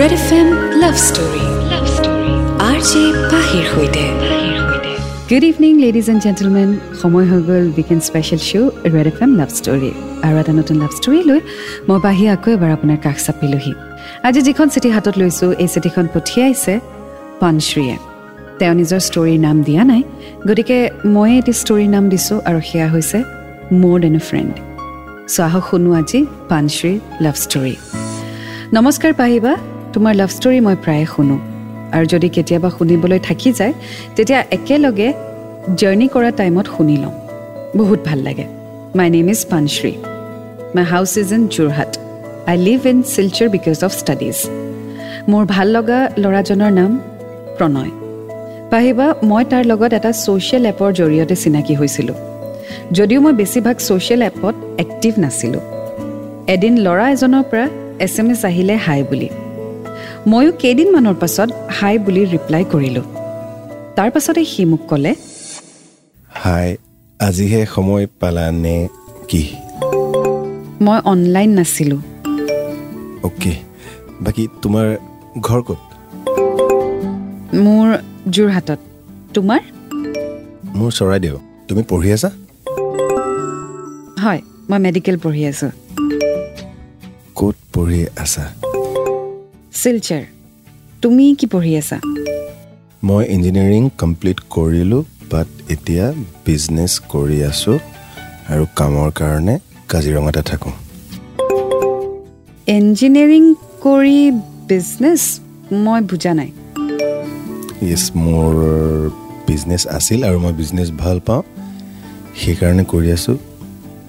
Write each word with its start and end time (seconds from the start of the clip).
Red 0.00 0.12
F 0.18 0.28
M 0.38 0.48
love 0.82 0.94
story 1.08 1.44
love 1.72 1.84
story 1.96 2.32
R 2.68 2.78
J 2.88 3.02
পাহিৰ 3.32 3.64
সৈতে 3.72 4.04
good 5.30 5.44
evening 5.50 5.72
ladies 5.84 6.06
and 6.12 6.20
gentlemen 6.26 6.70
সময় 7.00 7.26
হৈ 7.30 7.40
গ'ল 7.48 7.64
weekend 7.76 8.02
special 8.08 8.40
show' 8.48 8.70
Red 8.94 9.06
F 9.12 9.18
M 9.24 9.30
love 9.40 9.50
story 9.58 9.90
আৰু 10.26 10.34
এটা 10.42 10.52
নতুন 10.60 10.76
লাভ 10.82 10.92
ষ্টৰী 10.98 11.20
লৈ 11.28 11.40
মই 11.88 11.98
পাহি 12.06 12.24
আকৌ 12.34 12.48
এবাৰ 12.56 12.70
আপোনাৰ 12.76 12.98
কাষ 13.04 13.18
চাপিলোহি। 13.26 13.72
আজি 14.28 14.40
যিখন 14.48 14.66
চিঠি 14.74 14.88
হাতত 14.96 15.14
লৈছোঁ 15.22 15.50
এই 15.62 15.68
চিঠিখন 15.74 16.06
পঠিয়াইছে 16.14 16.74
পানশ্ৰীয়ে। 17.42 17.96
তেওঁ 18.58 18.74
নিজৰ 18.80 19.00
ষ্টৰীৰ 19.08 19.38
নাম 19.46 19.56
দিয়া 19.66 19.82
নাই 19.90 20.02
গতিকে 20.48 20.78
ময়ে 21.14 21.34
এটি 21.40 21.52
ষ্টৰীৰ 21.62 21.90
নাম 21.96 22.04
দিছোঁ 22.12 22.36
আৰু 22.48 22.60
সেয়া 22.68 22.88
হৈছে 22.94 23.18
মোৰ 23.80 23.96
দেন 24.04 24.14
এ 24.20 24.22
ফ্ৰেণ্ড 24.28 24.52
চ' 25.32 25.38
আহক 25.48 25.64
শুনো 25.70 25.90
আজি 26.00 26.20
পানশ্ৰীৰ 26.50 26.96
লাভ 27.24 27.36
ষ্টৰী 27.44 27.74
নমস্কাৰ 28.76 29.14
পাহিবা 29.22 29.54
তোমাৰ 29.96 30.14
লাভ 30.20 30.30
ষ্টৰী 30.36 30.58
মই 30.66 30.76
প্ৰায়ে 30.84 31.06
শুনো। 31.14 31.36
আৰু 31.96 32.06
যদি 32.14 32.28
কেতিয়াবা 32.36 32.68
শুনিবলৈ 32.78 33.18
থাকি 33.28 33.50
যায় 33.58 33.74
তেতিয়া 34.16 34.40
একেলগে 34.56 35.08
জাৰ্ণি 35.80 36.06
কৰা 36.14 36.30
টাইমত 36.40 36.66
শুনি 36.76 36.96
লওঁ। 37.02 37.14
বহুত 37.80 38.00
ভাল 38.08 38.18
লাগে। 38.26 38.46
My 38.98 39.08
name 39.14 39.28
is 39.34 39.40
Panshri 39.52 39.94
my 40.74 40.84
house 40.92 41.12
is 41.22 41.28
in 41.36 41.42
Jorhat 41.56 41.92
I 42.50 42.56
live 42.66 42.80
in 42.92 42.98
Silchar 43.14 43.48
because 43.56 43.78
of 43.86 43.92
studies 44.02 44.36
মোৰ 45.30 45.42
ভাল 45.54 45.66
লগা 45.76 45.98
ল'ৰাজনৰ 46.22 46.72
নাম 46.80 46.90
প্ৰণয়। 47.58 47.92
পাহিবা 48.72 49.06
মই 49.30 49.44
তাৰ 49.50 49.64
লগত 49.70 49.90
এটা 49.98 50.10
ছ'চিয়েল 50.24 50.64
এপৰ 50.72 50.90
জৰিয়তে 51.00 51.36
চিনাকি 51.42 51.74
হৈছিলোঁ। 51.80 52.18
যদিও 52.98 53.20
মই 53.24 53.32
বেছিভাগ 53.40 53.76
ছ'চিয়েল 53.86 54.20
এপত 54.30 54.54
এক্টিভ 54.84 55.12
নাছিলোঁ। 55.24 55.64
এদিন 56.54 56.74
ল'ৰা 56.86 57.06
এজনৰ 57.14 57.44
পৰা 57.50 57.66
এছ 58.04 58.14
এম 58.20 58.28
এছ 58.32 58.42
আহিলে 58.50 58.74
হাই 58.86 59.02
বুলি। 59.10 59.28
ময়ো 60.30 60.50
কেইদিনমানৰ 60.62 61.16
পাছত 61.22 61.48
হাই 61.76 61.94
বুলি 62.04 62.22
ৰিপ্লাই 62.34 62.62
কৰিলোঁ। 62.72 63.04
তাৰ 63.96 64.08
পাছতে 64.14 64.42
সি 64.52 64.62
মোক 64.70 64.82
ক'লে 64.90 65.12
হাই 66.42 66.68
আজিহে 67.20 67.60
সময় 67.74 68.04
পালানে 68.20 68.76
কি? 69.28 69.42
মই 70.86 70.98
অনলাইন 71.12 71.50
নাছিলোঁ। 71.58 72.00
অ'কে 73.26 73.52
বাকী 74.24 74.44
তোমাৰ 74.62 74.86
ঘৰ 75.46 75.60
ক'ত? 75.68 75.80
মোৰ 77.64 77.86
যোৰহাটত। 78.34 78.80
তোমাৰ? 79.34 79.60
মোৰ 80.78 80.90
চৰাইদেউ। 80.98 81.34
তুমি 81.68 81.82
পঢ়ি 81.90 82.10
আছা? 82.16 82.30
হয় 84.22 84.40
মই 84.70 84.78
মেডিকেল 84.86 85.16
পঢ়ি 85.24 85.42
আছোঁ। 85.50 85.70
ক'ত 87.38 87.56
পঢ়ি 87.74 88.00
আছা? 88.24 88.44
শিলচাৰ 89.80 90.22
তুমি 91.02 91.24
কি 91.38 91.46
পঢ়ি 91.52 91.72
আছা? 91.80 91.96
মই 93.08 93.22
ইঞ্জিনিয়াৰিং 93.34 93.82
কমপ্লিট 94.02 94.38
কৰিলোঁ 94.54 95.02
বাট 95.32 95.48
এতিয়া 95.74 96.04
বিজনেছ 96.46 96.92
কৰি 97.12 97.38
আছোঁ 97.50 97.76
আৰু 98.52 98.64
কামৰ 98.78 99.10
কাৰণে 99.20 99.54
কাজিৰঙাতে 99.92 100.42
থাকোঁ। 100.50 100.72
ইঞ্জিনিয়াৰিং 102.78 103.42
কৰি 103.84 104.18
বিজনেছ 104.70 105.22
মই 105.84 106.00
বুজা 106.10 106.32
নাই। 106.38 106.50
য়েছ 107.90 108.04
মোৰ 108.24 108.52
বিজনেছ 109.48 109.82
আছিল 109.98 110.20
আৰু 110.28 110.38
মই 110.44 110.54
বিজনেছ 110.60 110.88
ভাল 111.02 111.18
পাওঁ 111.26 111.42
সেইকাৰণে 112.40 112.84
কৰি 112.92 113.08
আছোঁ। 113.16 113.36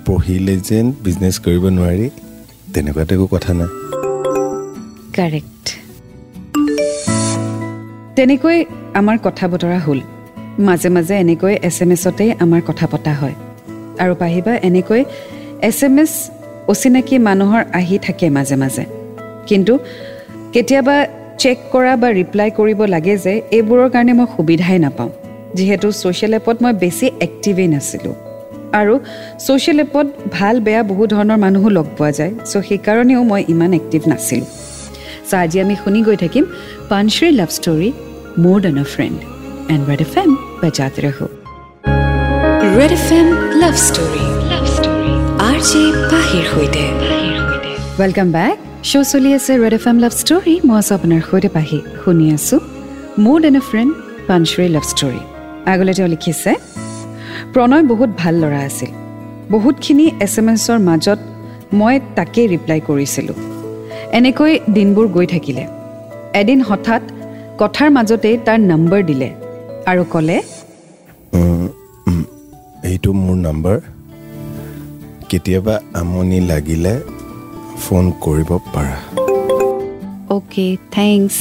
পঢ়িলে 0.06 0.56
যেন 0.70 0.86
বিজনেছ 1.06 1.36
কৰিব 1.46 1.64
নোৱাৰি 1.78 2.08
তেনেকুৱাতো 2.74 3.12
একো 3.16 3.28
কথা 3.36 3.52
নাই। 3.60 3.70
কাৰেক্ট 5.18 5.66
তেনেকৈ 8.16 8.58
আমাৰ 8.94 9.18
কথা 9.24 9.46
বতৰা 9.48 9.80
হ'ল। 9.80 10.00
মাজে 10.60 10.90
মাজে 10.90 11.16
এনেকৈ 11.16 11.54
এছ 11.68 11.82
এম 11.82 11.92
এছতেই 11.92 12.32
আমাৰ 12.44 12.62
কথা 12.68 12.86
পতা 12.92 13.14
হয়। 13.14 13.36
আৰু 14.00 14.16
পাহিবা 14.16 14.54
এনেকৈ 14.70 15.02
এছ 15.62 15.84
এম 15.84 15.98
এছ 16.00 16.14
অচিনাকি 16.68 17.16
মানুহৰ 17.20 17.64
আহি 17.74 17.98
থাকে 18.00 18.30
মাজে 18.30 18.56
মাজে। 18.56 18.84
কিন্তু 19.48 19.80
কেতিয়াবা 20.54 20.98
চেক 21.40 21.58
কৰা 21.72 21.94
বা 22.02 22.10
ৰিপ্লাই 22.12 22.50
কৰিব 22.52 22.80
লাগে 22.86 23.18
যে 23.18 23.42
এইবোৰৰ 23.52 23.90
কাৰণে 23.90 24.14
মই 24.14 24.28
সুবিধাই 24.38 24.80
নাপাওঁ। 24.80 25.10
যিহেতু 25.54 25.88
ছ'চিয়েল 25.92 26.34
এপত 26.34 26.58
মই 26.62 26.74
বেছি 26.74 27.06
এক্টিভেই 27.20 27.68
নাছিলোঁ। 27.68 28.16
আৰু 28.74 28.94
ছ'চিয়েল 29.40 29.80
এপত 29.80 30.08
ভাল 30.32 30.56
বেয়া 30.60 30.82
বহু 30.84 31.04
ধৰণৰ 31.08 31.38
মানুহো 31.38 31.70
লগ 31.70 31.88
পোৱা 31.98 32.12
যায়। 32.12 32.34
চ' 32.46 32.64
সেইকাৰণেও 32.70 33.22
মই 33.24 33.42
ইমান 33.48 33.72
এক্টিভ 33.74 34.02
নাছিলোঁ। 34.08 34.67
চ' 35.30 35.34
আজি 35.42 35.58
আমি 35.64 35.76
শুনি 35.84 36.00
গৈ 36.08 36.18
থাকিম 36.24 36.44
Panshree 36.92 37.30
love 37.40 37.50
story 37.58 37.90
more 38.44 38.58
than 38.66 38.78
a 38.84 38.86
friend 38.94 39.18
and 39.74 39.84
Red 39.90 40.02
F 40.06 40.14
M 40.24 40.30
বাজাতে 40.62 41.00
ৰহো 41.06 41.26
Red 42.78 42.92
F 43.00 43.08
M 43.20 43.28
love 43.62 43.76
story 43.88 44.24
love 44.52 44.66
story 44.76 45.12
R 45.50 45.58
J 45.70 45.84
পাহিৰ 46.12 46.44
সৈতে 46.52 46.84
ৱেলকাম 48.00 48.28
বেক 48.38 48.56
শ্ব' 48.90 49.08
চলি 49.12 49.30
আছে 49.38 49.52
Red 49.64 49.74
F 49.80 49.86
M 49.92 49.98
love 50.04 50.14
story 50.22 50.54
মই 50.68 50.78
আছোঁ 50.82 50.94
আপোনাৰ 50.98 51.22
সৈতে 51.30 51.50
পাহি 51.58 51.80
শুনি 52.02 52.26
আছোঁ 52.38 52.60
more 53.24 53.38
than 53.44 53.56
a 53.56 53.64
friend 53.70 53.92
Panshree 54.28 54.66
love 54.76 54.86
story 54.94 55.22
আগলৈ 55.72 55.94
তেওঁ 55.98 56.10
লিখিছে 56.14 56.52
প্ৰণয় 57.54 57.84
বহুত 57.92 58.10
ভাল 58.22 58.36
ল'ৰা 58.44 58.62
আছিল 58.70 58.92
বহুতখিনি 59.54 60.06
এছ 60.26 60.36
এম 60.40 60.48
এছৰ 60.54 60.80
মাজত 60.90 61.20
মই 61.80 61.96
তাকেই 62.18 62.48
ৰিপ্লাই 62.54 62.80
কৰিছিলোঁ 62.90 63.38
এনেকৈ 64.14 64.60
দিনবোৰ 64.74 65.08
গৈ 65.08 65.26
থাকিলে। 65.26 65.68
এদিন 66.34 66.62
হঠাৎ 66.62 67.02
কথাৰ 67.60 67.90
মাজতেই 67.90 68.38
তাৰ 68.46 68.60
নম্বৰ 68.60 69.04
দিলে 69.04 69.30
আৰু 69.86 70.04
ক'লে 70.12 70.38
এইটো 72.84 73.12
মোৰ 73.14 73.36
নম্বৰ। 73.36 73.78
কেতিয়াবা 75.30 75.80
আমনি 75.94 76.40
লাগিলে 76.40 76.94
ফোন 77.84 78.12
কৰিব 78.22 78.50
পাৰা। 78.74 79.00
Okay 80.30 80.78
thanks. 80.92 81.36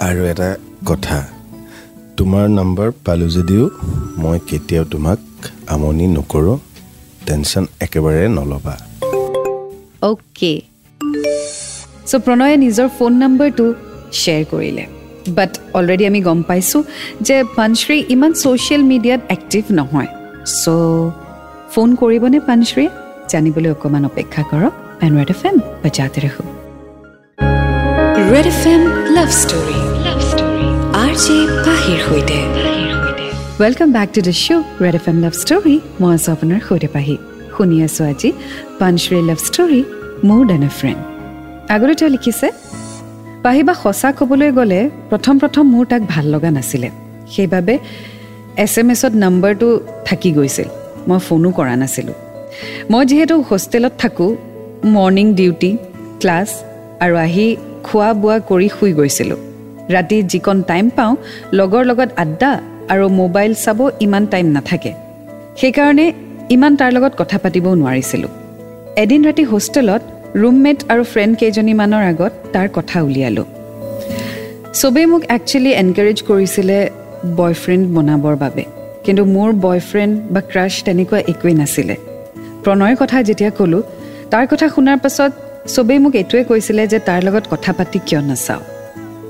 আৰু 0.00 0.20
এটা 0.24 0.56
কথা 0.86 1.18
তোমাৰ 2.16 2.48
নম্বৰ 2.48 2.90
পালোঁ 3.04 3.28
যদিও 3.28 3.70
মই 4.18 4.38
কেতিয়াও 4.46 4.84
তোমাক 4.84 5.18
আমনি 5.66 6.06
নকৰোঁ। 6.06 6.58
টেনশ্যন 7.26 7.66
একেবাৰে 7.80 8.28
নল'বা। 8.28 8.74
অ'কে। 10.02 10.75
চ' 10.96 12.18
প্ৰণয়ে 12.26 12.56
নিজৰ 12.56 12.88
ফোন 12.98 13.12
নম্বৰটো 13.22 13.64
শ্বেয়াৰ 14.12 14.44
কৰিলে 14.52 14.84
বাট 15.36 15.52
অলৰেডি 15.78 16.04
আমি 16.10 16.20
গম 16.28 16.40
পাইছোঁ 16.48 16.82
যে 17.20 17.36
পানশ্ৰী 17.56 17.98
ইমান 18.14 18.32
ছ'চিয়েল 18.34 18.82
মিডিয়াত 18.92 19.20
এক্টিভ 19.30 19.64
নহয় 19.78 20.10
চ' 20.54 20.66
ফোন 21.72 21.88
কৰিবনে 22.02 22.38
পানশ্ৰীয়ে 22.48 22.90
জানিবলৈ 23.32 23.70
অকণমান 23.70 24.04
অপেক্ষা 24.10 24.42
কৰক 24.50 24.72
এণ্ড 25.04 25.14
ৰেড 25.18 25.30
এফ 25.34 25.42
এম 25.48 25.56
বাজাতে 25.82 26.18
ৰাখো 26.24 26.42
Red 28.32 28.46
F 28.52 28.62
M 28.72 28.82
love 29.16 29.30
story 29.40 29.78
love 30.06 30.18
story 30.30 30.68
R 31.02 31.12
J 31.24 31.36
পাহিৰ 31.66 31.98
সৈতে 32.06 32.38
welcome 33.60 33.88
back 33.96 34.08
to 34.14 34.20
the 34.28 34.34
show' 34.44 34.64
Red 34.84 34.94
F 35.00 35.06
M 35.10 35.18
love 35.24 35.34
story 35.42 35.74
মই 36.00 36.10
আছোঁ 36.16 36.30
আপোনাৰ 36.36 36.60
সৈতে 36.68 36.88
পাহি 36.94 37.16
শুনি 37.54 37.76
আছোঁ 37.86 38.04
আজি 38.12 38.28
Panshree 38.80 39.18
love 39.30 39.40
story 39.48 39.80
more 40.24 40.42
than 40.50 40.62
a 40.62 40.70
friend 40.78 41.00
আগতে 41.74 41.94
তেওঁ 41.98 42.10
লিখিছে 42.14 42.48
পাহিবা 43.44 43.72
সঁচা 43.82 44.08
ক'বলৈ 44.18 44.50
গ'লে 44.58 44.80
প্ৰথম 45.10 45.34
প্ৰথম 45.42 45.64
মোৰ 45.74 45.84
তাক 45.90 46.02
ভাল 46.12 46.24
লগা 46.34 46.50
নাছিলে। 46.56 46.88
সেইবাবে 47.32 47.74
এছ 48.64 48.74
এম 48.80 48.88
এছত 48.90 49.12
নম্বৰটো 49.24 49.68
থাকি 50.08 50.30
গৈছিল। 50.36 50.68
মই 51.08 51.18
ফোনো 51.26 51.48
কৰা 51.58 51.74
নাছিলোঁ। 51.82 52.16
মই 52.90 53.02
যিহেতু 53.10 53.34
হোষ্টেলত 53.50 53.92
থাকোঁ 54.02 54.30
মৰ্ণিং 54.94 55.26
ডিউটি 55.38 55.70
ক্লাছ 56.20 56.48
আৰু 57.04 57.14
আহি 57.26 57.46
খোৱা 57.86 58.08
বোৱা 58.22 58.36
কৰি 58.50 58.68
শুই 58.76 58.92
গৈছিলোঁ। 58.98 59.40
ৰাতি 59.94 60.16
যিকণ 60.30 60.58
টাইম 60.70 60.84
পাওঁ 60.96 61.12
লগৰ 61.58 61.82
লগত 61.90 62.10
আড্ডা 62.22 62.50
আৰু 62.92 63.04
মোবাইল 63.20 63.52
চাব 63.64 63.78
ইমান 64.06 64.24
টাইম 64.32 64.46
নাথাকে। 64.56 64.92
সেইকাৰণে 65.60 66.06
ইমান 66.54 66.72
তাৰ 66.80 66.90
লগত 66.96 67.12
কথা 67.20 67.36
পাতিবও 67.42 67.74
নোৱাৰিছিলোঁ। 67.82 68.32
এদিন 69.02 69.20
ৰাতি 69.28 69.44
হোষ্টেলত 69.44 70.02
ৰুমমেট 70.42 70.78
আৰু 70.92 71.02
ফ্ৰেণ্ড 71.12 71.32
কেইজনীমানৰ 71.40 72.04
আগত 72.12 72.32
তাৰ 72.52 72.68
কথা 72.76 72.98
উলিয়ালোঁ। 73.02 73.46
চবেই 74.80 75.06
মোক 75.06 75.22
একচুৱেলি 75.36 75.70
এনকাৰেজ 75.82 76.18
কৰিছিলে 76.28 76.76
বয়ফ্ৰেণ্ড 77.36 77.84
বনাবৰ 77.96 78.36
বাবে। 78.36 78.64
কিন্তু 79.04 79.22
মোৰ 79.24 79.50
বয়ফ্ৰেণ্ড 79.64 80.14
বা 80.32 80.40
ক্ৰাছ 80.52 80.72
তেনেকুৱা 80.86 81.18
একোৱেই 81.32 81.54
নাছিলে। 81.54 81.96
প্ৰণয়ৰ 82.64 82.96
কথা 82.96 83.22
যেতিয়া 83.22 83.50
ক'লোঁ 83.50 83.82
তাৰ 84.30 84.44
কথা 84.50 84.66
শুনাৰ 84.68 84.98
পাছত 85.04 85.32
চবেই 85.74 85.98
মোক 85.98 86.14
এইটোৱে 86.14 86.42
কৈছিলে 86.44 86.82
যে 86.86 86.98
তাৰ 86.98 87.20
লগত 87.26 87.44
কথা 87.50 87.72
পাতি 87.72 87.98
কিয় 88.06 88.20
নাচাওঁ। 88.20 88.62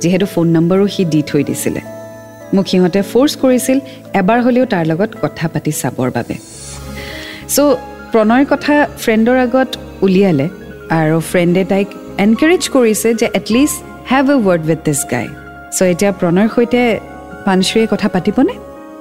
যিহেতু 0.01 0.27
ফোন 0.27 0.47
নম্বৰো 0.57 0.85
সি 0.95 1.03
দি 1.13 1.21
থৈ 1.23 1.43
দিছিলে। 1.45 1.81
মোক 2.55 2.67
সিহঁতে 2.71 3.01
ফ'ৰ্চ 3.03 3.33
কৰিছিল 3.43 3.79
এবাৰ 4.21 4.39
হ'লেও 4.41 4.67
তাৰ 4.67 4.85
লগত 4.87 5.11
কথা 5.23 5.47
পাতি 5.49 5.73
চাবৰ 5.73 6.09
বাবে। 6.11 6.35
চ' 7.49 7.96
প্ৰণয়ৰ 8.17 8.47
কথা 8.53 8.75
ফ্ৰেণ্ডৰ 9.03 9.39
আগত 9.47 9.71
উলিয়ালে 10.07 10.47
আৰু 11.01 11.17
ফ্ৰেণ্ডে 11.31 11.63
তাইক 11.73 11.89
এনকাৰেজ 12.25 12.63
কৰিছে 12.75 13.09
যে 13.21 13.27
at least 13.39 13.77
have 14.11 14.25
a 14.35 14.37
word 14.47 14.63
with 14.69 14.81
this 14.87 15.01
guy 15.13 15.27
so' 15.77 15.89
এতিয়া 15.93 16.13
প্ৰণয়ৰ 16.21 16.49
সৈতে 16.55 16.81
পানশ্ৰীয়ে 17.47 17.87
কথা 17.93 18.09
পাতিবনে? 18.15 18.55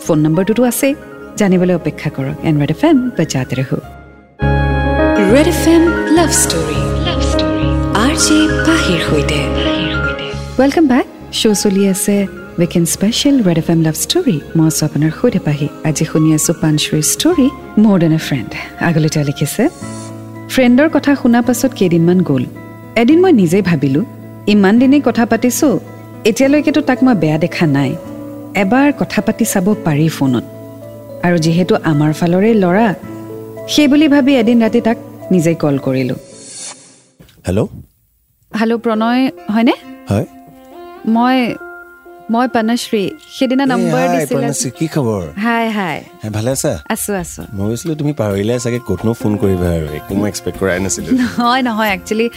ফোন 0.06 0.18
নম্বৰটোতো 0.26 0.62
আছেই। 0.72 0.94
জানিবলৈ 1.40 1.76
অপেক্ষা 1.82 2.10
কৰক। 2.16 2.38
এন 2.48 2.56
ৰেড 2.62 2.72
এফ 2.76 2.82
এম 2.90 2.98
বজাতে 3.18 3.54
ৰহো। 3.60 3.78
Red 5.34 5.48
F 5.54 5.64
M 5.76 5.84
love 6.18 6.32
story 6.44 6.80
love 7.08 7.20
story 7.32 7.68
R 8.04 8.14
J 8.26 8.38
পাহিৰ 8.68 9.00
সৈতে। 9.08 9.40
ৱেলকাম 10.60 10.86
বেক 10.92 11.08
শ্ব' 11.40 11.56
চলি 11.64 11.84
আছে 11.94 12.16
weekend 12.60 12.88
special 12.96 13.36
Red 13.48 13.58
F 13.64 13.68
M 13.74 13.80
love 13.88 13.96
story 14.04 14.36
মই 14.58 14.66
আছোঁ 14.70 14.84
আপোনাৰ 14.88 15.12
সৈতে 15.20 15.40
পাহি 15.48 15.68
আজি 15.90 16.04
শুনি 16.12 16.30
আছোঁ 16.38 16.54
পানশ্ৰীৰ 16.64 17.04
story 17.14 17.48
more 17.84 17.96
than 18.04 18.14
a 18.18 18.22
friend 18.28 18.50
আগলৈ 18.88 19.10
তেওঁ 19.14 19.26
লিখিছে 19.30 19.64
ফ্ৰেণ্ডৰ 20.54 20.88
কথা 20.96 21.12
শুনা 21.22 21.40
পাছত 21.48 21.72
কেইদিনমান 21.80 22.20
গ'ল 22.30 22.44
এদিন 23.02 23.18
মই 23.24 23.34
নিজেই 23.42 23.64
ভাবিলোঁ 23.70 24.04
ইমান 24.54 24.74
দিনেই 24.82 25.02
কথা 25.08 25.24
পাতিছোঁ 25.32 25.74
এতিয়ালৈকেতো 26.30 26.80
তাক 26.90 27.00
মই 27.06 27.16
বেয়া 27.24 27.38
দেখা 27.46 27.66
নাই 27.78 27.92
এবাৰ 28.64 28.90
কথা 29.02 29.20
পাতি 29.28 29.46
চাব 29.54 29.68
পাৰি 29.86 30.08
ফোনত 30.18 30.46
আৰু 31.26 31.38
যিহেতু 31.46 31.74
আমাৰ 31.92 32.12
ফালৰে 32.20 32.52
ল'ৰা 32.64 32.88
সেই 33.74 33.88
বুলি 33.92 34.08
ভাবি 34.14 34.32
এদিন 34.42 34.58
ৰাতি 34.66 34.80
তাক 34.88 34.98
নিজেই 35.34 35.58
কল 35.64 35.76
কৰিলোঁ। 35.86 36.20
হেল্ল' 37.48 37.68
হেল্ল' 38.52 38.80
প্ৰণয় 38.86 39.22
হয়নে? 39.54 39.76
হয় 40.10 40.26
মই 41.14 41.38
মই 42.34 42.48
পানশ্ৰী 42.56 43.04
সেইদিনা 43.38 43.66
নম্বৰ 43.72 44.04
দিছিলা। 44.14 44.48
কি 44.80 44.88
খবৰ? 44.94 45.24
হাই 45.46 45.66
হাই 45.78 45.98
ভালে 46.36 46.50
আছা? 46.56 46.74
আছো 46.94 47.12
আছো। 47.24 47.42
মই 47.56 47.64
ভাবিছিলো 47.66 47.94
তুমি 48.00 48.14
পাহৰিলে 48.20 48.54
চাগে 48.64 48.80
ক'তনো 48.90 49.12
ফোন 49.22 49.34
কৰিবা 49.42 49.68
আৰু 49.78 49.88
একো 50.00 50.12
মই 50.20 50.28
এক্সপেক্ট 50.32 50.58
কৰাই 50.62 50.80
নাছিলো। 50.86 51.10
নহয় 51.22 51.62
নহয় 51.68 51.92
একচুৱেলি 51.96 52.28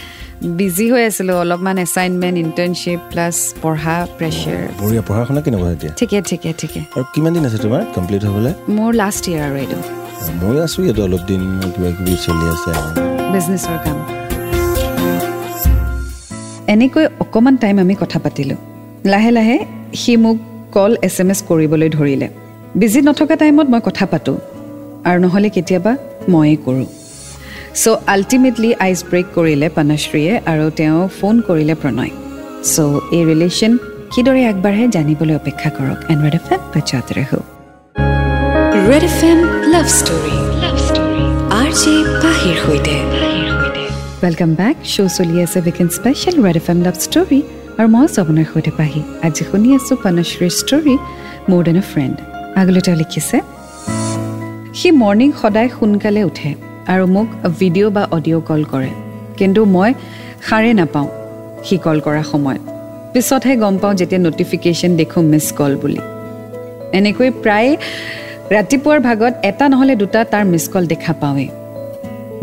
বিজি 0.59 0.85
হৈ 0.91 1.03
আছিলোঁ 1.09 1.35
অলপমান 1.43 1.77
এছাইনমেণ্ট 1.85 2.37
ইণ্টাৰ্ণশ্বিপ 2.45 2.99
প্লাছ 3.11 3.35
পঢ়া 3.63 3.97
প্ৰেছাৰ 4.17 4.61
বঢ়িয়া 4.81 5.03
পঢ়া 5.09 5.21
শুনা 5.27 5.41
কেনেকুৱা 5.45 5.69
এতিয়া 5.75 5.91
ঠিকে 5.99 6.17
ঠিকে 6.29 6.49
ঠিকে। 6.61 6.81
আৰু 6.95 7.05
কিমান 7.13 7.31
দিন 7.35 7.43
আছে 7.47 7.59
তোমাৰ 7.65 7.81
কমপ্লিট 7.97 8.21
হ'বলৈ? 8.29 8.53
মোৰ 8.77 8.91
লাষ্ট 9.01 9.23
ইয়েৰ 9.29 9.41
আৰু 9.47 9.55
এইটো। 9.63 9.79
মই 10.41 10.55
আছো 10.65 10.79
ইয়াতে 10.85 11.01
অলপ 11.07 11.23
দিন 11.29 11.41
কিবা 11.73 11.89
কিবি 11.97 12.13
চলি 12.25 12.45
আছে। 12.53 12.71
বিজনেছৰ 13.33 13.77
কাম। 13.85 13.97
এনেকৈ 16.73 17.05
অকণমান 17.23 17.55
টাইম 17.63 17.75
আমি 17.83 17.95
কথা 18.03 18.19
পাতিলোঁ। 18.25 18.59
লাহে 19.11 19.31
লাহে 19.37 19.57
সি 20.01 20.13
মোক 20.23 20.37
কল 20.75 20.91
এছ 21.07 21.17
এম 21.21 21.29
এছ 21.33 21.39
কৰিবলৈ 21.49 21.89
ধৰিলে। 21.97 22.27
বিজি 22.79 22.99
নথকা 23.07 23.35
টাইমত 23.41 23.67
মই 23.73 23.81
কথা 23.87 24.05
পাতোঁ 24.11 24.37
আৰু 25.09 25.17
নহ'লে 25.23 25.49
কেতিয়াবা 25.55 25.93
ময়েই 26.33 26.57
কৰোঁ। 26.65 26.87
চ' 27.81 27.99
আল্টিমেটলি 28.13 28.69
আইচ 28.85 28.99
ব্ৰেক 29.09 29.27
কৰিলে 29.37 29.67
পানাশ্ৰীয়ে 29.77 30.33
আৰু 30.51 30.65
তেওঁ 30.79 30.99
ফোন 31.17 31.35
কৰিলে 31.47 31.75
প্ৰণয়। 31.81 32.11
চ' 32.73 32.77
এই 33.17 33.23
ৰিলেশ্যন 33.29 33.71
কিদৰে 34.13 34.41
আগবাঢ়ে 34.51 34.83
জানিবলৈ 34.95 35.35
অপেক্ষা 35.41 35.69
কৰক। 35.77 35.99
And 36.11 36.21
red 36.25 36.35
F 36.39 36.47
M 36.53 36.61
ৰহো। 37.17 37.39
Red 38.89 39.03
F 39.09 39.19
M 39.29 39.39
love 39.73 39.87
story 39.99 40.35
love 40.63 40.75
story 40.87 41.23
R 41.59 41.69
J 41.81 41.93
পাহিৰ 42.23 42.55
সৈতে। 42.63 42.95
ৱেলকাম 44.21 44.51
বেক 44.55 44.75
শ্ব' 44.93 45.11
চলি 45.17 45.35
আছে 45.45 45.57
weekend 45.61 45.91
special 45.97 46.35
Red 46.45 46.57
F 46.61 46.67
M 46.73 46.79
love 46.85 46.95
story 47.05 47.39
আৰু 47.79 47.87
মই 47.95 48.05
আপোনাৰ 48.21 48.45
সৈতে 48.51 48.71
পাহি 48.79 49.01
আজি 49.25 49.43
শুনি 49.49 49.69
আছোঁ 49.77 49.95
পানশ্ৰীৰ 50.03 50.51
story 50.59 50.95
more 51.49 51.61
than 51.67 51.77
a 51.81 51.83
friend 51.91 52.15
আগলৈ 52.59 52.81
তেওঁ 52.85 52.97
লিখিছে 53.01 53.37
সি 54.79 54.89
মৰ্ণিং 55.01 55.29
সদায় 55.41 55.69
সোনকালে 55.75 56.21
উঠে 56.29 56.49
আৰু 56.91 57.03
মোক 57.15 57.27
ভিডিঅ' 57.59 57.91
বা 57.95 58.03
অডিঅ' 58.15 58.43
কল 58.49 58.61
কৰে 58.71 58.91
কিন্তু 59.39 59.61
মই 59.75 59.89
সাৰে 60.47 60.71
নাপাওঁ 60.79 61.07
সি 61.65 61.75
কল 61.85 61.97
কৰা 62.05 62.23
সময়ত 62.31 62.61
পিছতহে 63.13 63.55
গম 63.63 63.75
পাওঁ 63.81 63.93
যেতিয়া 63.99 64.21
ন'টিফিকেশ্যন 64.25 64.91
দেখোঁ 64.99 65.21
মিছ 65.31 65.47
কল 65.59 65.73
বুলি 65.81 66.01
এনেকৈ 66.97 67.29
প্ৰায় 67.43 67.71
ৰাতিপুৱাৰ 68.55 68.99
ভাগত 69.07 69.33
এটা 69.49 69.65
নহ'লে 69.71 69.95
দুটা 70.01 70.19
তাৰ 70.31 70.43
মিছ 70.51 70.65
কল 70.73 70.83
দেখা 70.93 71.13
পাওঁৱেই 71.23 71.49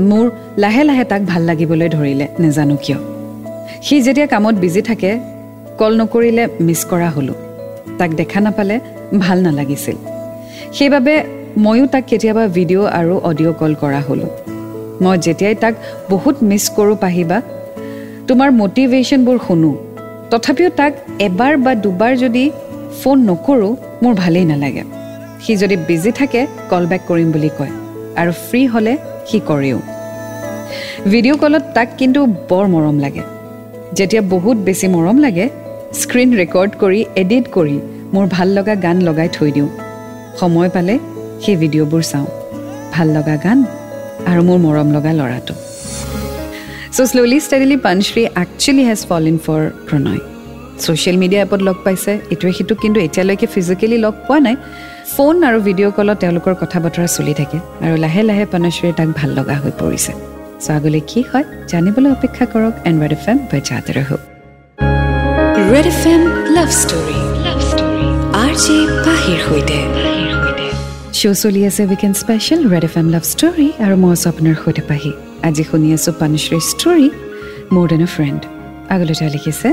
মোৰ 0.00 0.30
লাহে 0.58 0.82
লাহে 0.84 1.04
তাক 1.04 1.22
ভাল 1.22 1.42
লাগিবলৈ 1.42 1.88
ধৰিলে 1.88 2.26
নেজানো 2.38 2.76
কিয়। 2.84 2.98
সি 3.82 3.96
যেতিয়া 4.02 4.26
কামত 4.26 4.54
বিজি 4.54 4.82
থাকে 4.82 5.10
কল 5.78 5.92
নকৰিলে 6.00 6.44
মিছ 6.60 6.80
কৰা 6.90 7.08
হ'লোঁ। 7.10 7.34
তাক 7.98 8.10
দেখা 8.10 8.40
নাপালে 8.40 8.80
ভাল 9.18 9.38
নালাগিছিল। 9.46 9.96
সেইবাবে 10.76 11.14
ময়ো 11.64 11.86
তাক 11.86 12.04
কেতিয়াবা 12.06 12.44
ভিডিঅ' 12.46 12.86
আৰু 12.98 13.14
অডিঅ' 13.28 13.54
কল 13.60 13.72
কৰা 13.82 14.00
হ'লোঁ। 14.08 14.30
মই 15.02 15.16
যেতিয়াই 15.18 15.54
তাক 15.54 15.74
বহুত 16.10 16.36
মিছ 16.42 16.64
কৰোঁ 16.76 16.96
পাহিবা 16.96 17.38
তোমাৰ 18.28 18.48
মটিভেশ্যনবোৰ 18.60 19.38
শুনো। 19.46 19.72
তথাপিও 20.30 20.70
তাক 20.70 20.92
এবাৰ 21.26 21.56
বা 21.64 21.74
দুবাৰ 21.74 22.12
যদি 22.16 22.50
ফোন 23.02 23.16
নকৰোঁ 23.30 23.76
মোৰ 24.02 24.14
ভালেই 24.14 24.44
নালাগে। 24.44 24.84
সি 25.42 25.56
যদি 25.56 25.76
বিজি 25.76 26.10
থাকে 26.12 26.46
কল 26.70 26.86
বেক 26.86 27.00
কৰিম 27.08 27.32
বুলি 27.32 27.50
কয়। 27.58 27.85
আৰু 28.20 28.32
ফ্ৰী 28.46 28.62
হ'লে 28.72 28.94
সি 29.28 29.38
কৰেও। 29.50 29.78
ভিডিঅ' 31.12 31.40
কলত 31.42 31.64
তাক 31.76 31.88
কিন্তু 32.00 32.20
বৰ 32.50 32.64
মৰম 32.74 32.96
লাগে। 33.04 33.22
যেতিয়া 33.98 34.22
বহুত 34.34 34.56
বেছি 34.66 34.86
মৰম 34.94 35.16
লাগে 35.24 35.46
স্ক্ৰীণ 36.00 36.30
ৰেকৰ্ড 36.40 36.72
কৰি 36.82 37.00
এডিট 37.22 37.44
কৰি 37.56 37.76
মোৰ 38.14 38.24
ভাল 38.36 38.48
লগা 38.56 38.74
গান 38.84 38.96
লগাই 39.08 39.28
থৈ 39.36 39.50
দিওঁ। 39.56 39.70
সময় 40.40 40.70
পালে 40.74 40.94
সেই 41.42 41.56
ভিডিঅ'বোৰ 41.62 42.02
চাওঁ। 42.10 42.28
ভাল 42.94 43.08
লগা 43.16 43.36
গান 43.44 43.58
আৰু 44.30 44.40
মোৰ 44.48 44.58
মৰম 44.66 44.88
লগা 44.96 45.12
ল'ৰাটো। 45.18 45.54
So' 46.96 47.08
slowly 47.10 47.38
steadily 47.46 47.76
Panshri 47.86 48.22
actually 48.42 48.82
has 48.88 49.00
fall 49.08 49.24
in 49.32 49.38
for 49.46 49.60
Pranay 49.88 50.20
social 50.84 51.16
media 51.22 51.40
এপত 51.46 51.60
লগ 51.68 51.76
পাইছে। 51.86 52.12
ইটোৱে 52.34 52.52
সিটোক 52.58 52.78
কিন্তু 52.84 52.98
এতিয়ালৈকে 53.06 53.46
ফিজিকেলি 53.54 53.96
লগ 54.06 54.14
পোৱা 54.26 54.38
নাই। 54.46 54.56
ফোন 55.14 55.34
আৰু 55.48 55.58
ভিডিঅ' 55.68 55.92
কলত 55.98 56.16
তেওঁলোকৰ 56.22 56.54
কথা 56.62 56.78
বতৰা 56.84 57.06
চলি 57.16 57.34
থাকে 57.40 57.58
আৰু 57.84 57.94
লাহে 58.04 58.22
লাহে 58.30 58.44
পানশ্ৰীয়ে 58.52 58.92
তাক 58.98 59.08
ভাল 59.18 59.30
লগা 59.38 59.56
হৈ 59.62 59.72
পৰিছে। 59.80 60.12
চ' 60.64 60.70
আগলৈ 60.76 61.02
কি 61.10 61.20
হয় 61.30 61.46
জানিবলৈ 61.72 62.10
অপেক্ষা 62.16 62.44
কৰক 62.52 62.74
এণ্ড 62.88 62.98
ৰেড 63.02 63.12
এফ 63.18 63.24
এম 63.30 63.38
বজাতে 63.50 63.90
ৰহো 63.98 64.16
Red 65.72 65.86
F 65.92 66.02
M 66.12 66.22
love 66.56 66.70
story. 66.82 67.18
Love 67.46 67.58
story 67.70 68.06
R 68.42 68.52
J 68.64 68.76
পাহিৰ 69.06 69.38
সৈতে। 69.46 69.78
শ্ব' 71.18 71.38
চলি 71.42 71.60
আছে 71.68 71.82
weekend 71.90 72.16
special 72.22 72.60
Red 72.72 72.84
F 72.88 72.94
M 73.00 73.06
love 73.14 73.24
story 73.32 73.68
আৰু 73.84 73.94
মই 74.02 74.10
আছোঁ 74.16 74.28
আপোনাৰ 74.32 74.56
সৈতে 74.62 74.82
পাহি। 74.90 75.12
আজি 75.48 75.62
শুনি 75.70 75.88
আছোঁ 75.96 76.12
পানুশ্ৰীৰ 76.22 76.62
story 76.72 77.08
more 77.74 77.84
than 77.90 78.02
a 78.06 78.08
friend 78.14 78.40
আগলৈ 78.94 79.14
তেওঁ 79.18 79.30
লিখিছে 79.36 79.68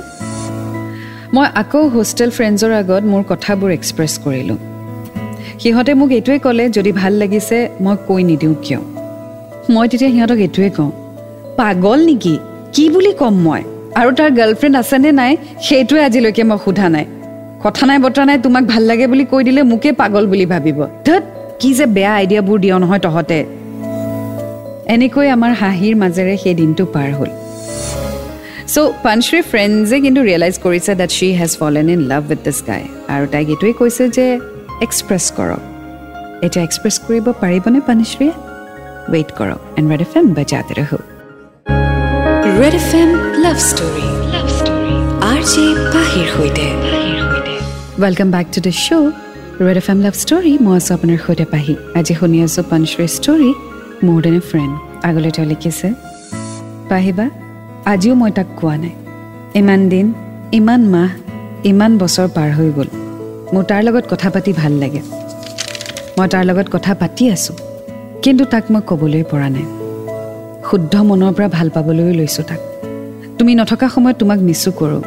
মই 1.36 1.48
আকৌ 1.62 1.80
হোষ্টেল 1.96 2.30
ফ্ৰেণ্ডছৰ 2.38 2.72
আগত 2.82 3.04
মোৰ 3.12 3.24
কথাবোৰ 3.32 3.70
এক্সপ্ৰেছ 3.78 4.14
কৰিলোঁ। 4.26 4.58
সিহঁতে 5.62 5.94
মোক 6.00 6.10
এইটোৱে 6.18 6.38
ক'লে 6.46 6.66
যদি 6.70 6.92
ভাল 6.92 7.14
লাগিছে 7.14 7.58
মই 7.82 7.96
কৈ 8.08 8.22
নিদিওঁ 8.24 8.56
কিয়? 8.64 8.80
মই 9.74 9.86
তেতিয়া 9.92 10.12
সিহঁতক 10.14 10.40
এইটোৱে 10.48 10.70
কওঁ 10.78 10.92
পাগল 11.58 12.00
নেকি? 12.10 12.36
কি 12.74 12.86
বুলি 12.90 13.12
ক'ম 13.22 13.36
মই? 13.46 13.62
আৰু 14.00 14.10
তাৰ 14.18 14.30
গাৰ্লফ্ৰেণ্ড 14.40 14.76
আছেনে 14.82 15.12
নাই? 15.12 15.32
সেইটোৱে 15.62 16.02
আজিলৈকে 16.08 16.44
মই 16.44 16.58
সোধা 16.66 16.88
নাই। 16.96 17.06
কথা 17.64 17.84
নাই 17.86 17.98
বতৰা 18.06 18.24
নাই 18.26 18.38
তোমাক 18.38 18.64
ভাল 18.72 18.84
লাগে 18.84 19.06
বুলি 19.08 19.26
কৈ 19.26 19.42
দিলে 19.44 19.62
মোকে 19.72 19.92
পাগল 20.02 20.24
বুলি 20.28 20.46
ভাবিব। 20.46 20.80
ধত 21.06 21.24
কি 21.60 21.70
যে 21.74 21.86
বেয়া 21.96 22.14
আইডিয়াবোৰ 22.20 22.58
দিয় 22.60 22.76
নহয় 22.80 23.02
তহঁতে? 23.06 23.40
এনেকৈ 24.94 25.28
আমাৰ 25.36 25.52
হাঁহিৰ 25.62 25.94
মাজেৰে 25.96 26.36
সেই 26.44 26.54
দিনটো 26.54 26.86
পাৰ 26.86 27.10
হ'ল। 27.18 27.32
চ' 28.74 28.94
পানশ্ৰী 29.06 29.40
ফ্ৰেণ্ডজে 29.52 29.98
কিন্তু 30.06 30.22
ৰিয়েলাইজ 30.30 30.56
কৰিছে 30.66 30.92
that 31.02 31.12
she 31.18 31.28
has 31.40 31.52
fallen 31.62 31.88
in 31.94 32.02
love 32.12 32.24
with 32.30 32.40
this 32.48 32.60
guy 32.70 32.84
আৰু 33.14 33.26
তাইক 33.34 33.48
এইটোৱে 33.54 33.72
কৈছে 33.80 34.04
যে 34.18 34.26
এক্সপ্ৰেছ 34.86 35.26
কৰক। 35.38 35.62
এতিয়া 36.46 36.64
এক্সপ্ৰেছ 36.68 36.96
কৰিব 37.08 37.26
পাৰিবনে 37.44 37.80
পানশ্ৰীয়ে 37.90 38.32
ৱেইট 39.14 39.30
কৰক। 39.40 39.60
এণ্ড 39.78 39.88
ৰেড 39.92 40.02
এফ 40.06 40.14
এম 40.20 40.26
বজাতে 40.38 40.74
ৰহো। 40.80 41.00
Red 42.62 42.76
F 42.82 42.90
M 43.02 43.10
love 43.44 43.58
story 43.70 44.08
love 44.34 44.48
story 44.58 44.96
R 45.32 45.42
J 45.52 45.66
পাহিৰ 45.94 46.28
সৈতে। 46.36 46.68
Welcome 48.04 48.30
back 48.36 48.48
to 48.54 48.60
the 48.68 48.74
show' 48.86 49.08
Red 49.68 49.78
F 49.82 49.88
M 49.94 50.00
love 50.06 50.16
story 50.24 50.54
মই 50.66 50.76
আছোঁ 50.80 50.94
আপোনাৰ 50.98 51.20
সৈতে 51.26 51.46
পাহি। 51.54 51.74
আজি 52.00 52.14
শুনি 52.20 52.38
আছোঁ 52.46 52.64
পানশ্ৰীৰ 52.72 53.10
story 53.18 53.52
more 54.06 54.18
than 54.26 54.36
a 54.40 54.42
friend 54.50 54.74
আগলৈ 55.08 55.32
তেওঁ 55.36 55.48
লিখিছে 55.52 55.88
পাহিবা? 56.92 57.26
আজিও 57.92 58.14
মই 58.16 58.32
তাক 58.38 58.48
কোৱা 58.60 58.76
নাই। 58.84 58.94
ইমান 59.60 59.82
দিন 59.90 60.08
ইমান 60.58 60.82
মাহ 60.94 61.10
ইমান 61.72 61.92
বছৰ 62.02 62.28
পাৰ 62.36 62.50
হৈ 62.58 62.70
গ'ল। 62.78 62.90
মোৰ 63.54 63.64
তাৰ 63.70 63.82
লগত 63.88 64.06
কথা 64.12 64.28
পাতি 64.34 64.52
ভাল 64.62 64.74
লাগে। 64.82 65.02
মই 66.18 66.28
তাৰ 66.34 66.44
লগত 66.50 66.68
কথা 66.76 66.92
পাতি 67.02 67.24
আছোঁ 67.36 67.56
কিন্তু 68.24 68.44
তাক 68.46 68.66
মই 68.74 68.82
ক'বলৈ 68.90 69.24
পৰা 69.32 69.48
নাই। 69.56 69.66
শুদ্ধ 70.68 70.94
মনৰ 71.10 71.32
পৰা 71.38 71.48
ভাল 71.58 71.68
পাবলৈও 71.76 72.14
লৈছোঁ 72.20 72.44
তাক। 72.50 72.62
তুমি 73.38 73.52
নথকা 73.60 73.88
সময়ত 73.96 74.16
তোমাক 74.20 74.40
মিছো 74.48 74.72
কৰোঁ। 74.80 75.02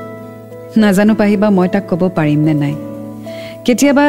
নাজানো 0.81 1.15
পাহিবা 1.15 1.49
মই 1.51 1.69
তাক 1.75 1.85
ক'ব 1.91 2.03
পাৰিম 2.19 2.41
নে 2.47 2.55
নাই। 2.63 2.75
কেতিয়াবা 3.65 4.07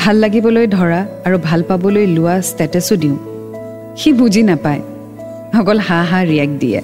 ভাল 0.00 0.16
লাগিবলৈ 0.24 0.66
ধৰা 0.76 1.00
আৰু 1.26 1.36
ভাল 1.48 1.60
পাবলৈ 1.68 2.04
লোৱা 2.16 2.34
ষ্টেটাছো 2.48 2.94
দিওঁ। 3.02 3.18
সি 4.00 4.08
বুজি 4.12 4.42
নাপায়। 4.42 4.82
অকল 5.60 5.78
হাঁহ 5.88 6.04
হাঁহ 6.10 6.24
ৰিয়েক্ট 6.32 6.56
দিয়ে। 6.62 6.80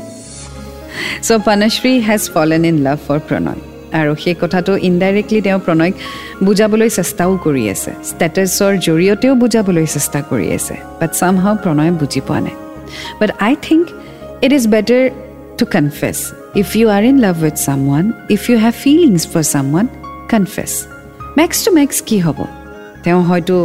So' 1.26 1.38
Panshri 1.48 1.92
has 2.08 2.22
fallen 2.34 2.62
in 2.70 2.76
love 2.86 2.98
for 3.06 3.18
Pranay 3.28 3.60
আৰু 4.00 4.12
সেই 4.22 4.36
কথাটো 4.42 4.72
ইনডাইৰেক্টলি 4.88 5.40
তেওঁ 5.46 5.60
প্ৰণয়ক 5.66 5.94
বুজাবলৈ 6.46 6.88
চেষ্টাও 6.98 7.32
কৰি 7.44 7.64
আছে। 7.74 7.90
ষ্টেটাছৰ 8.10 8.72
জৰিয়তেও 8.86 9.34
বুজাবলৈ 9.42 9.86
চেষ্টা 9.96 10.18
কৰি 10.30 10.48
আছে। 10.58 10.74
বাট 11.00 11.10
চাম 11.20 11.34
হাও 11.42 11.54
প্ৰণয়ে 11.64 11.92
বুজি 12.00 12.20
পোৱা 12.28 12.40
নাই। 12.46 12.56
But 13.20 13.30
I 13.48 13.54
think 13.66 13.84
it 14.44 14.52
is 14.58 14.64
better 14.74 15.02
to 15.58 15.64
confess 15.76 16.16
if 16.62 16.68
you 16.76 16.86
are 16.88 17.02
in 17.10 17.16
love 17.18 17.34
with 17.42 17.56
someone 17.88 18.04
if 18.30 18.42
you 18.50 18.56
have 18.58 18.74
feelings 18.84 19.22
for 19.32 19.42
someone 19.74 19.86
confess 20.30 20.72
makes 21.36 21.56
to 21.64 21.70
makes 21.70 21.96
কি 22.08 22.16
হ'ব? 22.18 22.38
তেওঁ 23.04 23.20
হয়তো 23.22 23.56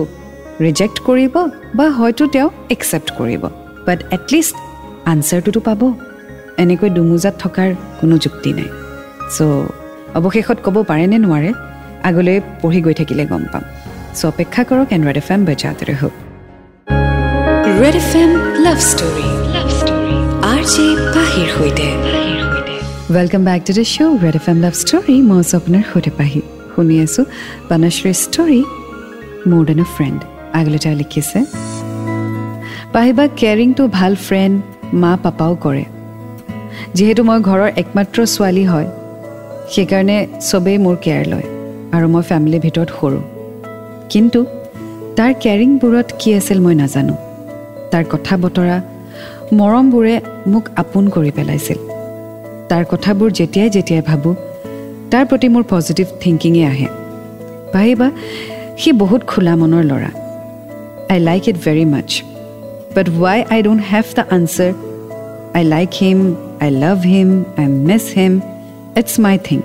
ৰিজেক্ট 0.65 0.98
কৰিব 1.07 1.36
বা 1.77 1.86
হয়তো 1.89 2.24
তেওঁ 2.27 2.50
একচেপ্ট 2.75 3.09
কৰিব। 3.17 3.43
বাট 3.88 4.00
এটলিষ্ট 4.12 4.55
আনচাৰটোতো 5.12 5.59
পাব। 5.59 5.81
এনেকৈ 6.63 6.89
দুমোজাত 6.98 7.36
থকাৰ 7.44 7.70
কোনো 8.00 8.16
যুক্তি 8.24 8.51
নাই। 8.58 8.70
চ' 9.36 9.39
অৱশেষত 10.18 10.58
ক'ব 10.66 10.75
পাৰেনে 10.89 11.18
নোৱাৰে 11.25 11.51
আগলৈ 12.10 12.38
পঢ়ি 12.62 12.80
গৈ 12.86 12.94
থাকিলে 13.00 13.24
গম 13.32 13.44
পাম। 13.51 13.63
চ' 14.18 14.25
অপেক্ষা 14.32 14.62
কৰক 14.70 14.88
এণ্ড 14.96 15.04
ৰেড 15.08 15.18
এফ 15.22 15.30
এম 15.34 15.42
বেজাতে 15.50 15.94
হওক। 16.00 16.16
Red 17.82 17.96
F 18.01 18.12
M 18.22 18.32
love 18.66 18.80
story. 18.92 19.28
Love 19.56 19.68
story 19.80 20.16
R 20.51 20.62
J 20.74 20.86
পাহিৰ 21.16 21.48
সৈতে। 21.56 21.88
Welcome 23.16 23.42
back 23.50 23.62
to 23.68 23.72
the 23.78 23.86
show' 23.94 24.16
red 24.24 24.36
F 24.39 24.46
M 24.51 24.58
love 24.66 24.74
story. 24.84 25.16
মই 25.30 25.38
আছোঁ 25.44 25.56
আপোনাৰ 25.62 25.84
সৈতে 25.92 26.12
পাহি। 26.20 26.42
শুনি 26.74 26.96
আছোঁ 27.06 27.24
বানশ্ৰীৰ 27.70 28.16
ষ্টৰী 28.24 28.62
মোৰ 29.50 29.62
দেন 29.70 29.80
এ 29.84 29.86
ফ্ৰেণ্ড 29.96 30.20
আগলৈ 30.60 30.80
তেওঁ 30.84 30.96
লিখিছে 31.01 31.39
পাহিবা 32.94 33.24
কেয়াৰিংটো 33.39 33.84
ভাল 33.98 34.13
ফ্ৰেণ্ড 34.25 34.56
মা 35.01 35.12
পাপাও 35.24 35.54
কৰে। 35.66 35.86
যিহেতু 36.98 37.21
মই 37.29 37.39
ঘৰৰ 37.50 37.69
একমাত্ৰ 37.81 38.17
ছোৱালী 38.33 38.65
হয় 38.71 38.88
সেইকাৰণে 39.74 40.17
চবেই 40.50 40.77
মোৰ 40.86 40.95
কেয়াৰ 41.03 41.25
লয় 41.31 41.48
আৰু 41.95 42.05
মই 42.13 42.24
ফেমিলিৰ 42.29 42.62
ভিতৰত 42.65 42.89
সৰু। 43.00 43.19
কিন্তু 44.12 44.39
তাৰ 45.17 45.31
কেয়াৰিংবোৰত 45.43 46.07
কি 46.19 46.29
আছিল 46.39 46.59
মই 46.65 46.75
নাজানো। 46.81 47.15
তাৰ 47.91 48.03
কথা 48.13 48.33
বতৰা 48.43 48.77
মৰমবোৰে 49.57 50.15
মোক 50.51 50.65
আপোন 50.81 51.03
কৰি 51.15 51.31
পেলাইছিল। 51.38 51.79
তাৰ 52.69 52.83
কথাবোৰ 52.91 53.29
যেতিয়াই 53.39 53.69
যেতিয়াই 53.75 54.03
ভাবোঁ 54.09 54.36
তাৰ 55.12 55.24
প্ৰতি 55.29 55.48
মোৰ 55.53 55.63
পজিটিভ 55.69 56.07
থিংকিঙে 56.21 56.63
আহে। 56.71 56.88
ভাবিবা 57.74 58.07
সি 58.81 58.89
বহুত 59.01 59.21
খোলা 59.31 59.53
মনৰ 59.62 59.83
ল'ৰা। 59.91 60.12
I 61.12 61.19
like 61.19 61.43
it 61.50 61.57
very 61.65 61.86
much 61.93 62.09
but 62.95 63.07
why 63.21 63.39
I 63.53 63.59
don't 63.63 63.81
have 63.91 64.05
the 64.17 64.24
answer 64.36 64.71
I 65.57 65.63
like 65.74 65.89
him 66.01 66.19
I 66.60 66.72
love 66.84 67.00
him 67.06 67.30
I 67.58 67.68
miss 67.88 68.06
him 68.16 68.34
it's 69.00 69.13
my 69.25 69.36
thing 69.48 69.60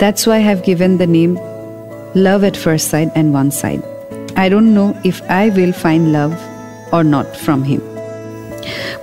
that's 0.00 0.20
why 0.28 0.40
have 0.46 0.58
given 0.66 0.90
the 1.00 1.06
name 1.16 1.30
love 2.16 2.38
at 2.48 2.56
first 2.64 2.86
sight 2.90 3.08
and 3.16 3.28
one 3.34 3.48
side 3.60 3.80
I 4.36 4.46
don't 4.50 4.70
know' 4.78 4.92
if 5.10 5.16
I 5.38 5.44
will 5.50 5.74
find 5.82 6.04
love 6.16 6.30
or 6.92 7.02
not 7.14 7.28
from 7.44 7.60
him 7.62 7.82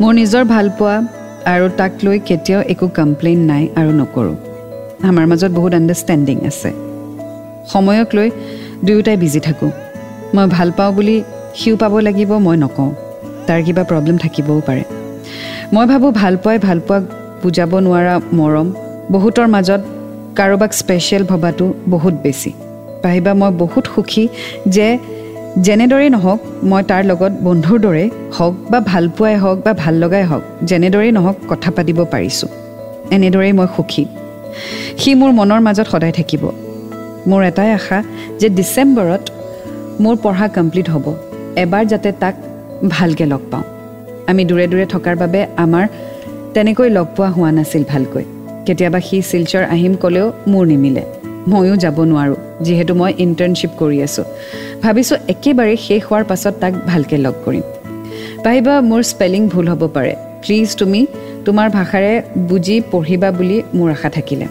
মোৰ 0.02 0.12
নিজৰ 0.20 0.44
ভালপোৱা 0.46 0.96
আৰু 1.54 1.66
তাক 1.80 1.92
লৈ 2.06 2.18
কেতিয়াও 2.30 2.62
একো 2.74 2.86
complain 3.00 3.40
নাই 3.52 3.64
আৰু 3.80 3.92
নকৰোঁ 4.02 4.36
আমাৰ 5.10 5.26
মাজত 5.32 5.52
বহুত 5.58 5.74
আণ্ডাৰষ্টেণ্ডিং 5.80 6.38
আছে 6.50 6.72
সময়ক 7.74 8.10
লৈ 8.18 8.30
দুয়োটাই 8.86 9.18
বিজি 9.24 9.40
থাকোঁ 9.48 9.72
মই 10.36 10.46
ভাল 10.56 10.70
পাওঁ 10.78 10.92
বুলি 10.98 11.16
সিও 11.60 11.76
পাব 11.82 11.94
লাগিব 12.08 12.32
মই 12.46 12.58
নকওঁ 12.64 12.90
তাৰ 13.48 13.60
কিবা 13.66 13.84
প্ৰব্লেম 13.90 14.18
থাকিবও 14.24 14.60
পাৰে 14.70 14.84
মই 15.76 15.86
ভাবোঁ 15.92 16.12
ভালপোৱাই 16.22 16.58
ভালপোৱাক 16.68 17.04
বুজাব 17.42 17.74
নোৱাৰা 17.86 18.16
মৰম 18.40 18.68
বহুতৰ 19.14 19.48
মাজত 19.56 19.82
কাৰোবাক 20.38 20.72
স্পেচিয়েল 20.82 21.24
ভবাটো 21.32 21.66
বহুত 21.94 22.16
বেছি। 22.24 22.52
পাহিবা 23.04 23.32
মই 23.42 23.52
বহুত 23.62 23.86
সুখী 23.94 24.24
যে 24.76 24.88
যেনেদৰেই 25.66 26.10
নহওক 26.16 26.40
মই 26.70 26.82
তাৰ 26.90 27.02
লগত 27.12 27.34
বন্ধুৰ 27.48 27.78
দৰে 27.86 28.06
হওক 28.38 28.54
বা 28.72 28.80
ভালপোৱাই 28.92 29.36
হওক 29.44 29.58
বা 29.66 29.72
ভাল 29.82 29.96
লগাই 30.04 30.24
হওক 30.30 30.44
যেনেদৰেই 30.70 31.12
নহওক 31.18 31.38
কথা 31.52 31.70
পাতিব 31.76 32.00
পাৰিছোঁ। 32.14 32.50
এনেদৰেই 33.16 33.54
মই 33.60 33.68
সুখী। 33.76 34.04
সি 35.02 35.10
মোৰ 35.20 35.32
মনৰ 35.40 35.60
মাজত 35.68 35.88
সদায় 35.94 36.14
থাকিব। 36.20 36.44
মোৰ 37.30 37.42
এটাই 37.50 37.70
আশা 37.80 37.98
যে 38.40 38.48
ডিচেম্বৰত 38.58 39.24
মোৰ 40.04 40.16
পঢ়া 40.24 40.48
কমপ্লিট 40.58 40.88
হ'ব। 40.94 41.06
এবাৰ 41.64 41.84
যাতে 41.92 42.10
তাক 42.22 42.36
ভালকৈ 42.96 43.28
লগ 43.34 43.44
পাওঁ। 43.52 43.66
আমি 44.30 44.42
দূৰে 44.50 44.66
দূৰে 44.72 44.86
থকাৰ 44.94 45.16
বাবে 45.16 45.40
আমাৰ 45.58 45.86
তেনেকৈ 46.54 46.90
লগ 46.98 47.08
পোৱা 47.16 47.30
হোৱা 47.36 47.52
নাছিল 47.58 47.84
ভালকৈ। 47.92 48.26
কেতিয়াবা 48.66 49.00
সি 49.08 49.18
শিলচৰ 49.30 49.64
আহিম 49.76 49.94
ক'লেও 49.96 50.28
মোৰ 50.52 50.64
নিমিলে। 50.72 51.04
ময়ো 51.48 51.76
যাব 51.76 51.98
নোৱাৰোঁ 52.12 52.38
যিহেতু 52.66 52.94
মই 52.96 53.12
ইণ্টাৰ্ণশ্বিপ 53.26 53.72
কৰি 53.82 53.98
আছোঁ। 54.08 54.26
ভাবিছোঁ 54.84 55.18
একেবাৰে 55.34 55.76
শেষ 55.86 56.02
হোৱাৰ 56.10 56.24
পাছত 56.24 56.54
তাক 56.62 56.74
ভালকৈ 56.90 57.18
লগ 57.18 57.36
কৰিম। 57.46 57.66
ভাবিবা 58.44 58.76
মোৰ 58.90 59.02
স্পেলিং 59.12 59.42
ভুল 59.50 59.66
হ'ব 59.68 59.84
পাৰে। 59.96 60.14
প্লিজ 60.42 60.68
তুমি 60.76 61.02
তোমাৰ 61.46 61.68
ভাষাৰে 61.70 62.14
বুজি 62.50 62.82
পঢ়িবা 62.92 63.30
বুলি 63.32 63.58
মোৰ 63.78 63.90
আশা 63.92 64.10
থাকিলে। 64.10 64.46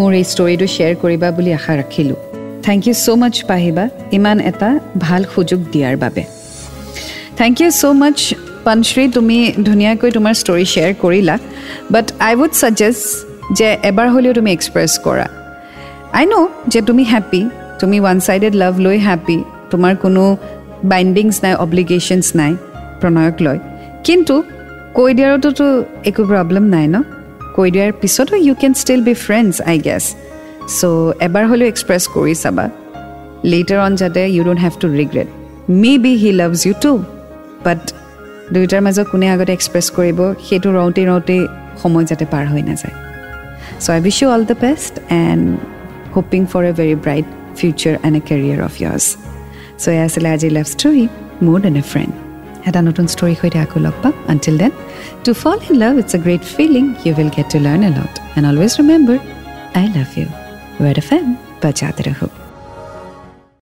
মোৰ 0.00 0.12
এই 0.20 0.24
ষ্টৰিটো 0.32 0.66
শ্বেয়াৰ 0.74 0.94
কৰিবা 1.02 1.28
বুলি 1.36 1.50
আশা 1.58 1.72
ৰাখিলোঁ। 1.80 2.18
থেংক 2.66 2.82
ইউ 2.88 2.94
ছ' 2.94 3.08
মাছ 3.20 3.36
পাহিবা। 3.44 3.84
ইমান 4.12 4.40
এটা 4.40 4.80
ভাল 4.98 5.22
সুযোগ 5.34 5.60
দিয়াৰ 5.72 5.96
বাবে। 5.96 6.22
থেংক 7.36 7.60
ইউ 7.60 7.70
ছ' 7.70 7.84
মাছ 8.02 8.18
পনশ্ৰী 8.66 9.04
তুমি 9.16 9.38
ধুনীয়াকৈ 9.68 10.08
তোমাৰ 10.16 10.34
ষ্টৰি 10.42 10.66
শ্বেয়াৰ 10.72 10.92
কৰিলা 11.02 11.36
বাট 11.94 12.06
আই 12.28 12.32
উড 12.42 12.52
ছাজেষ্ট 12.60 13.04
যে 13.58 13.68
এবাৰ 13.90 14.08
হ'লেও 14.14 14.32
তুমি 14.38 14.50
এক্সপ্ৰেছ 14.56 14.92
কৰা। 15.06 15.26
আই 16.18 16.24
ন' 16.32 16.48
যে 16.72 16.80
তুমি 16.88 17.02
হেপ্পী 17.12 17.42
তুমি 17.80 17.96
ওৱান 18.00 18.18
ছাইডেড 18.26 18.54
লাভ 18.62 18.74
লৈ 18.86 18.96
হেপ্পী 19.08 19.38
তোমাৰ 19.72 19.92
কোনো 20.04 20.22
বাইণ্ডিংছ 20.92 21.34
নাই 21.44 21.54
অব্লিগেশ্যনছ 21.64 22.26
নাই 22.40 22.52
প্ৰণয়ক 23.00 23.36
লৈ। 23.46 23.58
কিন্তু 24.06 24.34
কৈ 24.96 25.10
দিয়াৰতোতো 25.18 25.66
একো 26.10 26.22
প্ৰব্লেম 26.30 26.64
নাই 26.74 26.86
ন? 26.94 26.96
কৈ 27.56 27.68
দিয়াৰ 27.74 27.90
পিছতো 28.00 28.34
you 28.46 28.54
can 28.62 28.72
still 28.82 29.00
be 29.08 29.14
friends 29.24 29.54
I 29.70 29.76
guess 29.86 30.04
so' 30.78 30.82
এবাৰ 31.26 31.44
হ'লেও 31.50 31.68
এক্সপ্ৰেছ 31.72 32.02
কৰি 32.14 32.34
চাবা। 32.42 32.66
লেটাৰ 33.52 33.78
অন 33.86 33.92
যাতে 34.00 34.20
you 34.34 34.42
don't 34.46 34.60
have 34.64 34.74
to 34.82 34.86
regret 35.00 35.28
may 35.82 35.92
be 36.04 36.12
he 36.22 36.30
loves 36.40 36.60
you 36.66 36.74
too 36.84 36.92
but 37.66 37.82
দুয়োটাৰ 38.54 38.82
মাজত 38.86 39.06
কোনে 39.12 39.26
আগতে 39.34 39.52
এক্সপ্ৰেছ 39.58 39.86
কৰিব 39.98 40.18
সেইটো 40.46 40.68
ৰওঁতে 40.76 41.02
ৰওঁতে 41.10 41.36
সময় 41.82 42.04
যাতে 42.10 42.24
পাৰ 42.32 42.44
হৈ 42.52 42.62
নাযায়। 42.70 42.94
So' 43.84 43.90
I 43.94 43.98
wish 44.04 44.16
you 44.22 44.28
all 44.34 44.42
the 44.50 44.56
best 44.64 44.94
and 45.24 45.44
hoping 46.16 46.40
for 46.50 46.62
a 46.70 46.72
very 46.78 46.94
bright 47.04 47.26
future 47.58 47.94
and 48.06 48.14
a 48.20 48.22
career 48.28 48.58
of 48.68 48.72
years 48.82 49.04
so' 49.82 49.86
এয়া 49.94 50.04
আছিলে 50.08 50.28
আজি 50.34 50.48
লাভ 50.56 50.66
ষ্টৰী 50.74 51.04
মোৰ 51.46 51.58
দেন 51.64 51.76
এ 51.82 51.84
ফ্ৰেণ্ড 51.90 52.12
এটা 52.68 52.80
নতুন 52.88 53.06
ষ্টৰীৰ 53.14 53.36
সৈতে 53.40 53.58
আকৌ 53.64 53.78
লগ 53.86 53.96
পাম। 54.02 54.14
Until 54.32 54.56
then 54.62 54.72
to 55.24 55.30
fall 55.42 55.58
in 55.68 55.74
love 55.84 55.92
it's 56.02 56.12
a 56.18 56.20
great 56.26 56.42
feeling 56.56 56.84
you 57.04 57.12
will 57.18 57.30
get 57.36 57.46
to 57.54 57.58
learn 57.66 57.80
a 57.88 57.92
lot 57.98 58.12
and 58.36 58.44
always 58.50 58.72
remember 58.80 59.18
I 59.78 59.84
love 59.96 60.08
you 60.18 60.26
red 60.84 60.96
F 61.02 61.08
M 61.16 61.26
বাজাতে 61.62 62.02
ৰহো 62.08 62.49